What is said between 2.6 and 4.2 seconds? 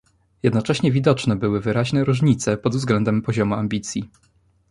względem poziomu ambicji